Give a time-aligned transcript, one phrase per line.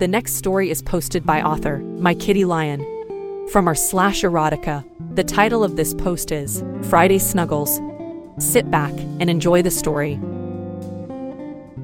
[0.00, 2.80] The next story is posted by author My Kitty Lion
[3.52, 4.82] from our slash erotica.
[5.14, 7.78] The title of this post is Friday Snuggles.
[8.38, 10.18] Sit back and enjoy the story.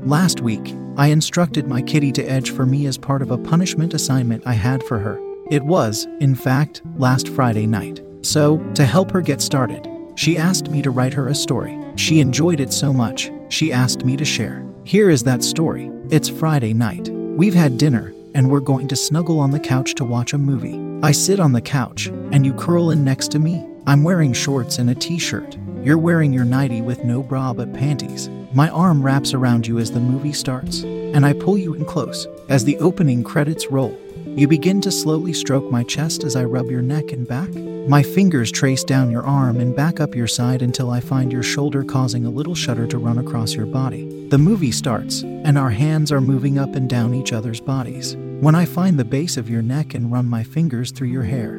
[0.06, 3.92] Last week, I instructed my kitty to edge for me as part of a punishment
[3.92, 5.20] assignment I had for her.
[5.50, 8.03] It was, in fact, last Friday night.
[8.22, 11.78] So, to help her get started, she asked me to write her a story.
[11.97, 14.64] She enjoyed it so much, she asked me to share.
[14.84, 15.91] Here is that story.
[16.09, 17.11] It's Friday night.
[17.37, 20.81] We've had dinner, and we're going to snuggle on the couch to watch a movie.
[21.06, 23.62] I sit on the couch, and you curl in next to me.
[23.87, 25.59] I'm wearing shorts and a t shirt.
[25.83, 28.31] You're wearing your nightie with no bra but panties.
[28.55, 32.27] My arm wraps around you as the movie starts, and I pull you in close.
[32.48, 33.95] As the opening credits roll,
[34.37, 37.48] you begin to slowly stroke my chest as I rub your neck and back.
[37.89, 41.43] My fingers trace down your arm and back up your side until I find your
[41.43, 44.28] shoulder, causing a little shudder to run across your body.
[44.28, 48.15] The movie starts, and our hands are moving up and down each other's bodies.
[48.17, 51.56] When I find the base of your neck and run my fingers through your hair,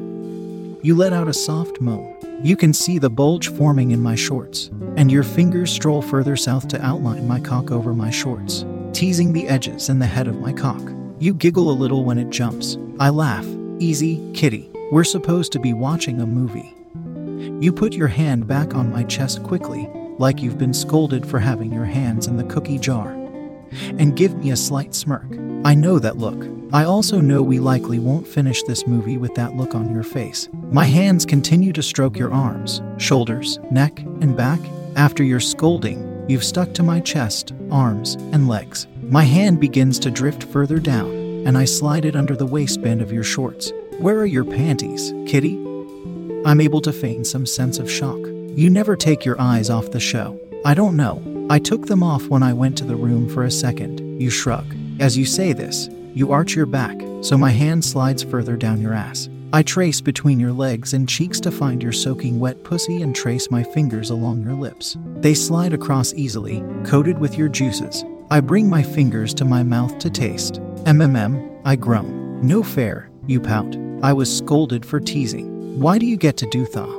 [0.84, 2.16] you let out a soft moan.
[2.44, 6.68] You can see the bulge forming in my shorts, and your fingers stroll further south
[6.68, 10.54] to outline my cock over my shorts, teasing the edges and the head of my
[10.54, 10.97] cock.
[11.20, 12.78] You giggle a little when it jumps.
[13.00, 13.46] I laugh.
[13.80, 14.70] Easy, kitty.
[14.92, 16.76] We're supposed to be watching a movie.
[17.64, 19.90] You put your hand back on my chest quickly,
[20.20, 23.10] like you've been scolded for having your hands in the cookie jar,
[23.98, 25.26] and give me a slight smirk.
[25.66, 26.48] I know that look.
[26.72, 30.50] I also know we likely won't finish this movie with that look on your face.
[30.72, 34.60] My hands continue to stroke your arms, shoulders, neck, and back.
[34.96, 38.86] After your scolding, you've stuck to my chest, arms, and legs.
[39.10, 41.10] My hand begins to drift further down,
[41.48, 43.72] and I slide it under the waistband of your shorts.
[44.00, 45.56] Where are your panties, kitty?
[46.46, 48.18] I'm able to feign some sense of shock.
[48.18, 50.38] You never take your eyes off the show.
[50.66, 51.24] I don't know.
[51.50, 54.22] I took them off when I went to the room for a second.
[54.22, 54.66] You shrug.
[55.00, 58.94] As you say this, you arch your back, so my hand slides further down your
[58.94, 59.30] ass.
[59.54, 63.50] I trace between your legs and cheeks to find your soaking wet pussy and trace
[63.50, 64.98] my fingers along your lips.
[65.16, 68.04] They slide across easily, coated with your juices.
[68.30, 70.56] I bring my fingers to my mouth to taste.
[70.84, 72.46] MMM, I groan.
[72.46, 73.78] No fair, you pout.
[74.04, 75.80] I was scolded for teasing.
[75.80, 76.94] Why do you get to do thaw?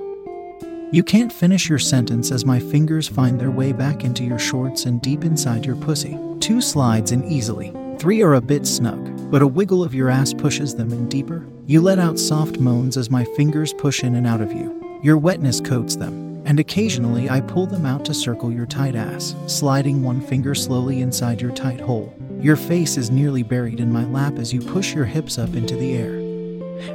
[0.91, 4.87] You can't finish your sentence as my fingers find their way back into your shorts
[4.87, 6.19] and deep inside your pussy.
[6.41, 7.75] Two slides in easily.
[7.99, 11.45] Three are a bit snug, but a wiggle of your ass pushes them in deeper.
[11.67, 15.01] You let out soft moans as my fingers push in and out of you.
[15.03, 19.37] Your wetness coats them, and occasionally I pull them out to circle your tight ass,
[19.47, 22.13] sliding one finger slowly inside your tight hole.
[22.41, 25.77] Your face is nearly buried in my lap as you push your hips up into
[25.77, 26.29] the air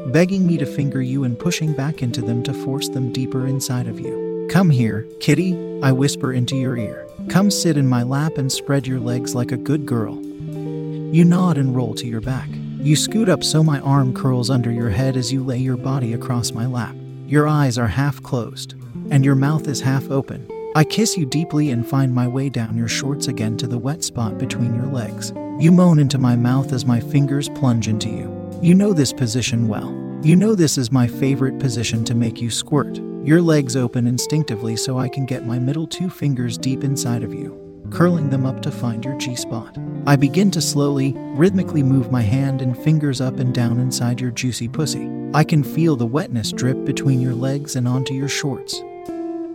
[0.07, 3.87] begging me to finger you and pushing back into them to force them deeper inside
[3.87, 4.47] of you.
[4.49, 7.07] Come here, kitty, I whisper into your ear.
[7.29, 10.15] Come sit in my lap and spread your legs like a good girl.
[10.23, 12.49] You nod and roll to your back.
[12.79, 16.13] You scoot up so my arm curls under your head as you lay your body
[16.13, 16.95] across my lap.
[17.25, 18.75] Your eyes are half closed,
[19.11, 20.47] and your mouth is half open.
[20.75, 24.03] I kiss you deeply and find my way down your shorts again to the wet
[24.03, 25.31] spot between your legs.
[25.59, 28.59] You moan into my mouth as my fingers plunge into you.
[28.61, 29.91] You know this position well.
[30.23, 32.99] You know this is my favorite position to make you squirt.
[33.23, 37.33] Your legs open instinctively so I can get my middle two fingers deep inside of
[37.33, 39.77] you, curling them up to find your G spot.
[40.07, 44.31] I begin to slowly, rhythmically move my hand and fingers up and down inside your
[44.31, 45.09] juicy pussy.
[45.33, 48.81] I can feel the wetness drip between your legs and onto your shorts,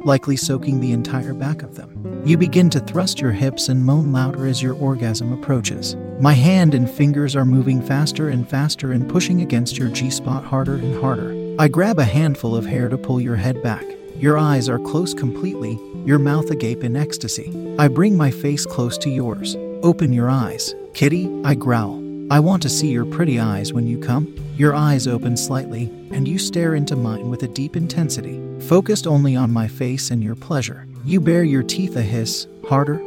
[0.05, 2.23] likely soaking the entire back of them.
[2.25, 5.97] You begin to thrust your hips and moan louder as your orgasm approaches.
[6.21, 10.45] My hand and fingers are moving faster and faster and pushing against your G spot
[10.45, 11.35] harder and harder.
[11.59, 13.85] I grab a handful of hair to pull your head back.
[14.17, 17.77] Your eyes are closed completely, your mouth agape in ecstasy.
[17.79, 19.57] I bring my face close to yours.
[19.83, 20.75] Open your eyes.
[20.95, 22.08] Kitty, I growl.
[22.31, 24.35] I want to see your pretty eyes when you come.
[24.59, 29.35] Your eyes open slightly, and you stare into mine with a deep intensity, focused only
[29.35, 30.87] on my face and your pleasure.
[31.07, 33.01] You bare your teeth a hiss, harder.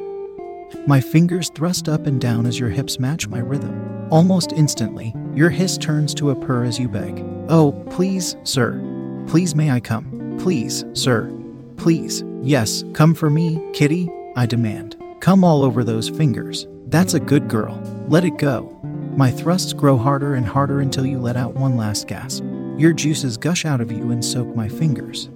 [0.88, 4.08] My fingers thrust up and down as your hips match my rhythm.
[4.10, 7.24] Almost instantly, your hiss turns to a purr as you beg.
[7.48, 8.82] Oh, please, sir.
[9.28, 10.38] Please, may I come?
[10.42, 11.32] Please, sir.
[11.78, 12.24] Please.
[12.42, 14.96] Yes, come for me, kitty, I demand.
[15.20, 16.66] Come all over those fingers.
[16.88, 17.80] That's a good girl.
[18.08, 18.78] Let it go.
[19.18, 22.44] My thrusts grow harder and harder until you let out one last gasp.
[22.78, 25.30] Your juices gush out of you and soak my fingers.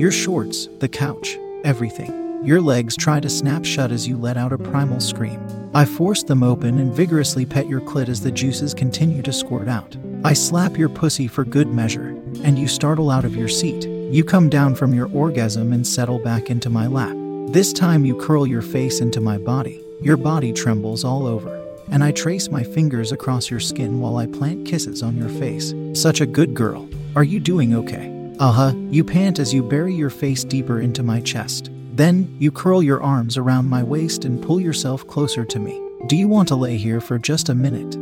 [0.00, 2.42] Your shorts, the couch, everything.
[2.44, 5.40] Your legs try to snap shut as you let out a primal scream.
[5.74, 9.68] I force them open and vigorously pet your clit as the juices continue to squirt
[9.68, 9.96] out.
[10.24, 12.08] I slap your pussy for good measure,
[12.42, 13.86] and you startle out of your seat.
[13.86, 17.14] You come down from your orgasm and settle back into my lap.
[17.52, 19.82] This time you curl your face into my body.
[20.00, 21.63] Your body trembles all over,
[21.94, 25.72] and I trace my fingers across your skin while I plant kisses on your face.
[25.92, 26.88] Such a good girl.
[27.14, 28.34] Are you doing okay?
[28.40, 28.72] Uh huh.
[28.90, 31.70] You pant as you bury your face deeper into my chest.
[31.92, 35.80] Then, you curl your arms around my waist and pull yourself closer to me.
[36.08, 37.96] Do you want to lay here for just a minute?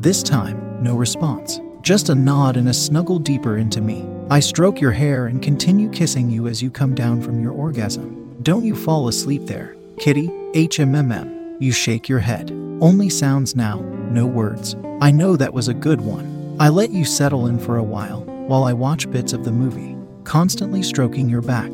[0.00, 1.60] This time, no response.
[1.82, 4.08] Just a nod and a snuggle deeper into me.
[4.30, 8.34] I stroke your hair and continue kissing you as you come down from your orgasm.
[8.42, 10.28] Don't you fall asleep there, kitty?
[10.54, 11.60] HMMM.
[11.60, 12.63] You shake your head.
[12.80, 13.80] Only sounds now,
[14.10, 14.76] no words.
[15.00, 16.56] I know that was a good one.
[16.58, 19.96] I let you settle in for a while while I watch bits of the movie,
[20.24, 21.70] constantly stroking your back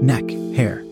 [0.00, 0.84] neck, hair,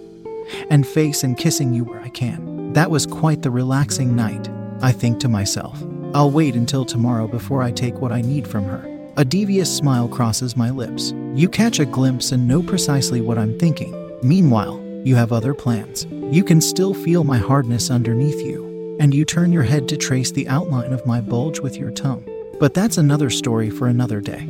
[0.68, 2.72] and face and kissing you where I can.
[2.72, 4.48] That was quite the relaxing night,
[4.82, 5.80] I think to myself.
[6.14, 9.12] I'll wait until tomorrow before I take what I need from her.
[9.16, 11.14] A devious smile crosses my lips.
[11.34, 13.94] You catch a glimpse and know precisely what I'm thinking.
[14.22, 16.06] Meanwhile, you have other plans.
[16.10, 18.65] You can still feel my hardness underneath you,
[18.98, 22.24] and you turn your head to trace the outline of my bulge with your tongue.
[22.58, 24.46] But that's another story for another day.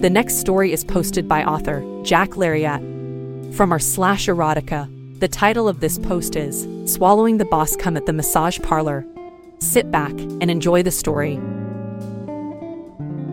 [0.00, 2.80] The next story is posted by author Jack Lariat
[3.54, 4.88] from our slash erotica.
[5.18, 9.04] The title of this post is Swallowing the Boss Come at the Massage Parlor.
[9.58, 11.40] Sit back and enjoy the story.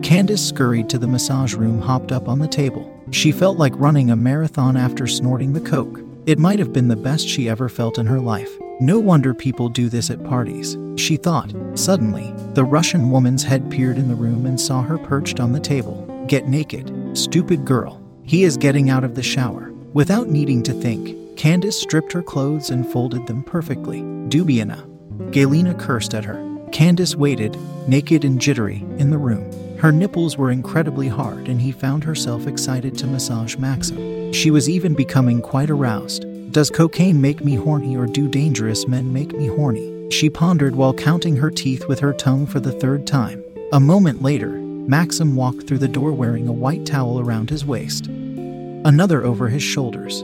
[0.02, 2.92] Candace scurried to the massage room, hopped up on the table.
[3.12, 6.00] She felt like running a marathon after snorting the coke.
[6.26, 8.50] It might have been the best she ever felt in her life.
[8.80, 11.54] No wonder people do this at parties, she thought.
[11.74, 15.60] Suddenly, the Russian woman's head peered in the room and saw her perched on the
[15.60, 16.04] table.
[16.26, 18.02] Get naked, stupid girl.
[18.24, 19.70] He is getting out of the shower.
[19.92, 24.00] Without needing to think, Candace stripped her clothes and folded them perfectly.
[24.00, 24.84] Dubiana.
[25.30, 26.42] Galina cursed at her.
[26.72, 27.56] Candace waited,
[27.86, 29.48] naked and jittery, in the room.
[29.78, 34.15] Her nipples were incredibly hard, and he found herself excited to massage Maxim.
[34.36, 36.26] She was even becoming quite aroused.
[36.52, 40.10] Does cocaine make me horny, or do dangerous men make me horny?
[40.10, 43.42] She pondered while counting her teeth with her tongue for the third time.
[43.72, 48.08] A moment later, Maxim walked through the door wearing a white towel around his waist,
[48.08, 50.20] another over his shoulders,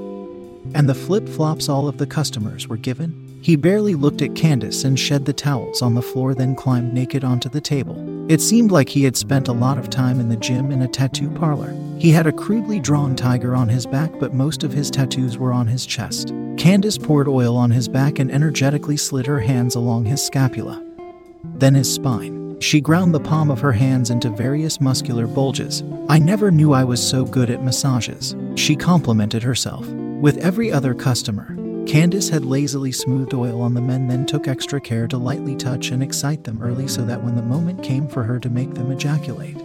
[0.74, 3.31] and the flip flops all of the customers were given.
[3.42, 7.24] He barely looked at Candace and shed the towels on the floor, then climbed naked
[7.24, 7.96] onto the table.
[8.30, 10.88] It seemed like he had spent a lot of time in the gym in a
[10.88, 11.74] tattoo parlor.
[11.98, 15.52] He had a crudely drawn tiger on his back, but most of his tattoos were
[15.52, 16.32] on his chest.
[16.56, 20.80] Candace poured oil on his back and energetically slid her hands along his scapula,
[21.42, 22.60] then his spine.
[22.60, 25.82] She ground the palm of her hands into various muscular bulges.
[26.08, 28.36] I never knew I was so good at massages.
[28.54, 29.84] She complimented herself.
[29.88, 34.80] With every other customer, Candace had lazily smoothed oil on the men, then took extra
[34.80, 38.22] care to lightly touch and excite them early so that when the moment came for
[38.22, 39.56] her to make them ejaculate,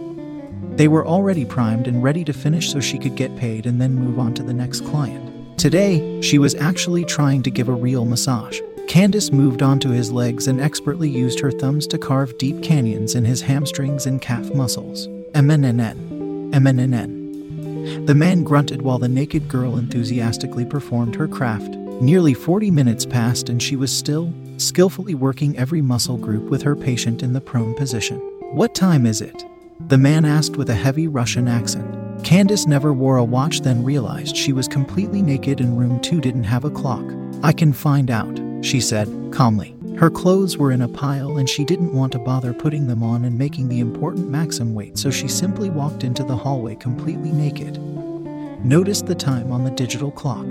[0.76, 3.94] they were already primed and ready to finish so she could get paid and then
[3.94, 5.58] move on to the next client.
[5.58, 8.60] Today, she was actually trying to give a real massage.
[8.88, 13.24] Candace moved onto his legs and expertly used her thumbs to carve deep canyons in
[13.24, 15.08] his hamstrings and calf muscles.
[15.34, 16.52] MNNN.
[16.52, 18.06] MNNN.
[18.06, 21.74] The man grunted while the naked girl enthusiastically performed her craft.
[22.00, 26.76] Nearly 40 minutes passed and she was still, skillfully working every muscle group with her
[26.76, 28.18] patient in the prone position.
[28.52, 29.44] What time is it?
[29.88, 32.24] The man asked with a heavy Russian accent.
[32.24, 36.44] Candace never wore a watch, then realized she was completely naked and room 2 didn't
[36.44, 37.04] have a clock.
[37.42, 39.74] I can find out she said, calmly.
[39.98, 43.24] Her clothes were in a pile and she didn't want to bother putting them on
[43.24, 47.78] and making the important Maxim wait, so she simply walked into the hallway completely naked,
[48.64, 50.46] noticed the time on the digital clock,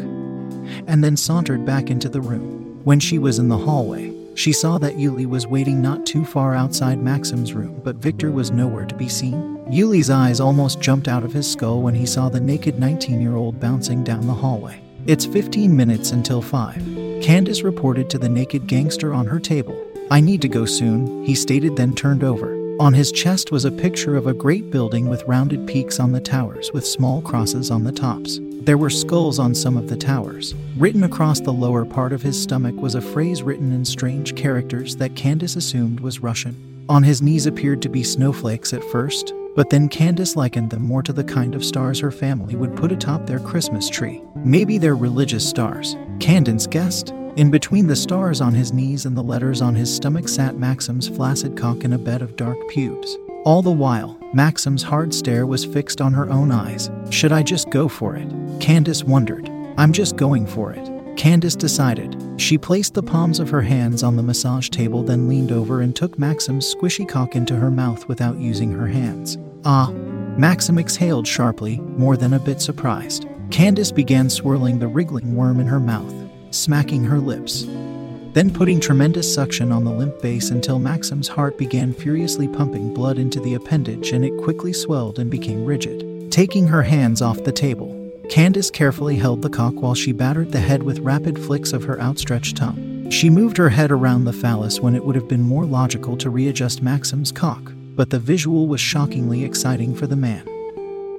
[0.87, 2.81] and then sauntered back into the room.
[2.83, 6.53] When she was in the hallway, she saw that Yuli was waiting not too far
[6.53, 9.57] outside Maxim's room, but Victor was nowhere to be seen.
[9.67, 13.35] Yuli's eyes almost jumped out of his skull when he saw the naked 19 year
[13.35, 14.79] old bouncing down the hallway.
[15.07, 16.75] It's 15 minutes until 5.
[17.21, 19.81] Candace reported to the naked gangster on her table.
[20.11, 22.66] I need to go soon, he stated, then turned over.
[22.79, 26.21] On his chest was a picture of a great building with rounded peaks on the
[26.21, 28.39] towers with small crosses on the tops.
[28.41, 30.53] There were skulls on some of the towers.
[30.77, 34.95] Written across the lower part of his stomach was a phrase written in strange characters
[34.97, 36.85] that Candace assumed was Russian.
[36.87, 41.01] On his knees appeared to be snowflakes at first, but then Candace likened them more
[41.01, 44.21] to the kind of stars her family would put atop their Christmas tree.
[44.35, 45.95] Maybe they're religious stars.
[46.19, 47.11] Candace guessed.
[47.37, 51.07] In between the stars on his knees and the letters on his stomach sat Maxim's
[51.07, 53.15] flaccid cock in a bed of dark pubes.
[53.45, 56.89] All the while, Maxim's hard stare was fixed on her own eyes.
[57.11, 58.27] Should I just go for it?
[58.59, 59.47] Candace wondered.
[59.77, 60.89] I'm just going for it.
[61.15, 62.19] Candace decided.
[62.37, 65.95] She placed the palms of her hands on the massage table, then leaned over and
[65.95, 69.37] took Maxim's squishy cock into her mouth without using her hands.
[69.63, 69.91] Ah!
[70.37, 73.27] Maxim exhaled sharply, more than a bit surprised.
[73.51, 77.65] Candace began swirling the wriggling worm in her mouth smacking her lips,
[78.33, 83.17] then putting tremendous suction on the limp base until Maxim's heart began furiously pumping blood
[83.17, 86.31] into the appendage and it quickly swelled and became rigid.
[86.31, 87.93] Taking her hands off the table,
[88.29, 91.99] Candace carefully held the cock while she battered the head with rapid flicks of her
[92.01, 93.09] outstretched tongue.
[93.09, 96.29] She moved her head around the phallus when it would have been more logical to
[96.29, 100.45] readjust Maxim's cock, but the visual was shockingly exciting for the man.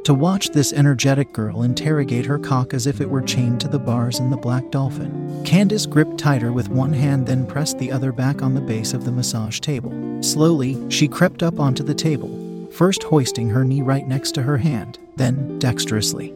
[0.08, 3.78] To watch this energetic girl interrogate her cock as if it were chained to the
[3.78, 5.44] bars in the Black Dolphin.
[5.44, 9.04] Candace gripped tighter with one hand, then pressed the other back on the base of
[9.04, 9.92] the massage table.
[10.22, 14.56] Slowly, she crept up onto the table, first hoisting her knee right next to her
[14.56, 16.34] hand, then dexterously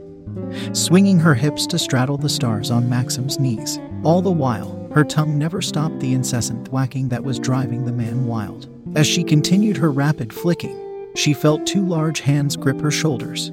[0.74, 3.80] swinging her hips to straddle the stars on Maxim's knees.
[4.04, 8.26] All the while, her tongue never stopped the incessant thwacking that was driving the man
[8.26, 8.68] wild.
[8.96, 10.78] As she continued her rapid flicking,
[11.14, 13.50] she felt two large hands grip her shoulders,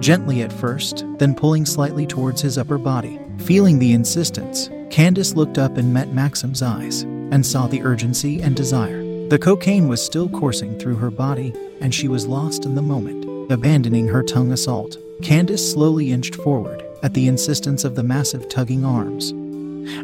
[0.00, 3.18] gently at first, then pulling slightly towards his upper body.
[3.38, 8.56] Feeling the insistence, Candace looked up and met Maxim's eyes and saw the urgency and
[8.56, 9.02] desire.
[9.28, 13.52] The cocaine was still coursing through her body, and she was lost in the moment.
[13.52, 18.84] Abandoning her tongue assault, Candace slowly inched forward at the insistence of the massive tugging
[18.84, 19.32] arms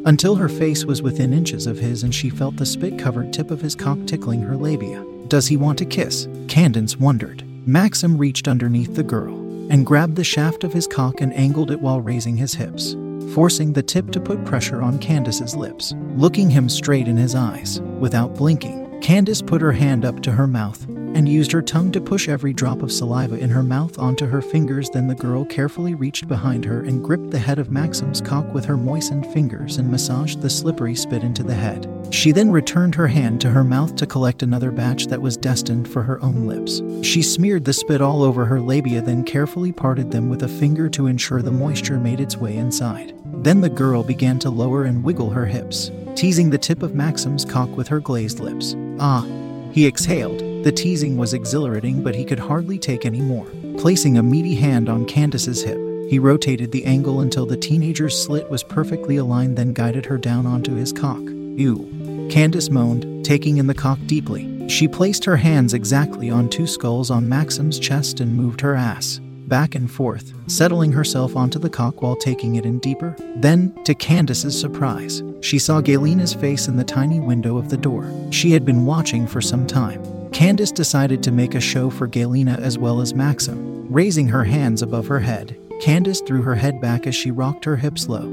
[0.06, 3.50] until her face was within inches of his and she felt the spit covered tip
[3.50, 5.04] of his cock tickling her labia.
[5.28, 6.26] Does he want to kiss?
[6.48, 7.44] Candace wondered.
[7.66, 11.80] Maxim reached underneath the girl and grabbed the shaft of his cock and angled it
[11.80, 12.97] while raising his hips,
[13.35, 15.94] forcing the tip to put pressure on Candace's lips.
[16.16, 20.47] Looking him straight in his eyes, without blinking, Candace put her hand up to her
[20.47, 24.26] mouth and used her tongue to push every drop of saliva in her mouth onto
[24.26, 24.90] her fingers.
[24.90, 28.64] Then the girl carefully reached behind her and gripped the head of Maxim's cock with
[28.64, 31.87] her moistened fingers and massaged the slippery spit into the head.
[32.14, 35.88] She then returned her hand to her mouth to collect another batch that was destined
[35.88, 36.80] for her own lips.
[37.02, 40.88] She smeared the spit all over her labia, then carefully parted them with a finger
[40.90, 43.14] to ensure the moisture made its way inside.
[43.42, 47.44] Then the girl began to lower and wiggle her hips, teasing the tip of Maxim's
[47.44, 48.76] cock with her glazed lips.
[49.00, 49.26] Ah,
[49.73, 50.38] he exhaled.
[50.64, 53.49] The teasing was exhilarating, but he could hardly take any more.
[53.76, 55.78] Placing a meaty hand on Candace's hip,
[56.09, 60.47] he rotated the angle until the teenager's slit was perfectly aligned, then guided her down
[60.47, 61.21] onto his cock.
[61.56, 62.03] Ew.
[62.30, 64.68] Candace moaned, taking in the cock deeply.
[64.68, 69.20] She placed her hands exactly on two skulls on Maxim's chest and moved her ass
[69.48, 73.14] back and forth, settling herself onto the cock while taking it in deeper.
[73.36, 78.10] Then, to Candace's surprise, she saw Galina's face in the tiny window of the door.
[78.30, 80.02] She had been watching for some time.
[80.32, 83.86] Candace decided to make a show for Galina as well as Maxim.
[83.92, 87.76] Raising her hands above her head, Candace threw her head back as she rocked her
[87.76, 88.26] hips low,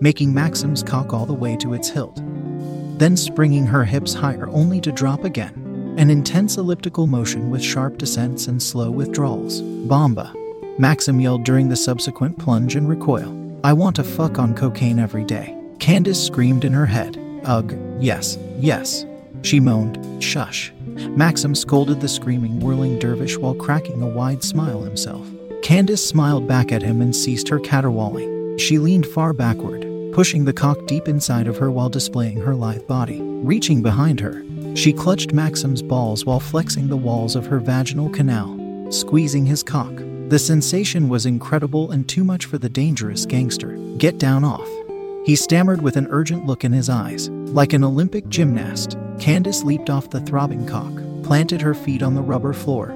[0.00, 2.20] making Maxim's cock all the way to its hilt.
[3.02, 5.96] Then springing her hips higher only to drop again.
[5.98, 9.60] An intense elliptical motion with sharp descents and slow withdrawals.
[9.60, 10.32] Bomba.
[10.78, 13.58] Maxim yelled during the subsequent plunge and recoil.
[13.64, 15.58] I want to fuck on cocaine every day.
[15.80, 17.18] Candace screamed in her head.
[17.42, 19.04] Ugh, yes, yes.
[19.42, 20.70] She moaned, Shush.
[21.16, 25.26] Maxim scolded the screaming, whirling dervish while cracking a wide smile himself.
[25.64, 28.56] Candace smiled back at him and ceased her caterwauling.
[28.58, 29.81] She leaned far backward,
[30.12, 33.20] pushing the cock deep inside of her while displaying her lithe body.
[33.22, 34.44] Reaching behind her,
[34.76, 39.92] she clutched Maxim's balls while flexing the walls of her vaginal canal, squeezing his cock.
[40.28, 43.76] The sensation was incredible and too much for the dangerous gangster.
[43.98, 44.68] Get down off.
[45.24, 47.28] He stammered with an urgent look in his eyes.
[47.30, 50.92] Like an Olympic gymnast, Candace leaped off the throbbing cock,
[51.22, 52.90] planted her feet on the rubber floor,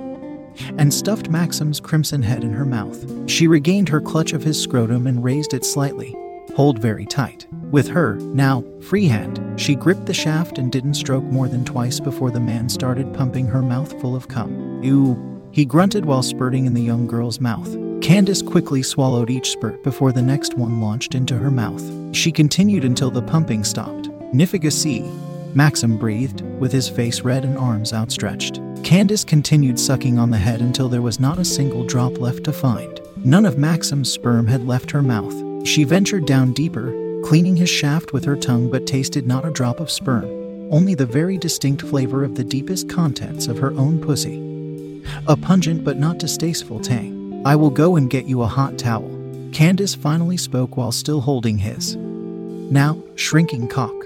[0.78, 3.30] and stuffed Maxim's crimson head in her mouth.
[3.30, 6.16] She regained her clutch of his scrotum and raised it slightly.
[6.56, 7.46] Hold very tight.
[7.70, 12.00] With her, now, free hand, she gripped the shaft and didn't stroke more than twice
[12.00, 14.82] before the man started pumping her mouth full of cum.
[14.82, 17.76] Ew, he grunted while spurting in the young girl's mouth.
[18.00, 21.84] Candace quickly swallowed each spurt before the next one launched into her mouth.
[22.16, 24.08] She continued until the pumping stopped.
[24.32, 28.62] Nifigasi, Maxim breathed, with his face red and arms outstretched.
[28.82, 32.52] Candace continued sucking on the head until there was not a single drop left to
[32.54, 32.98] find.
[33.18, 35.45] None of Maxim's sperm had left her mouth.
[35.66, 39.80] She ventured down deeper, cleaning his shaft with her tongue, but tasted not a drop
[39.80, 40.24] of sperm,
[40.70, 45.02] only the very distinct flavor of the deepest contents of her own pussy.
[45.26, 47.42] A pungent but not distasteful tang.
[47.44, 49.10] I will go and get you a hot towel.
[49.52, 54.05] Candace finally spoke while still holding his now shrinking cock.